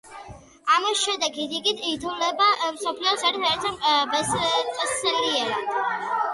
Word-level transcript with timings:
ამ 0.75 0.87
შედეგით 1.01 1.53
იგი 1.57 1.73
ითვლება 1.91 2.49
მსოფლიოს 2.79 3.29
ერთ-ერთ 3.33 3.87
ბესტსელერად. 4.17 5.73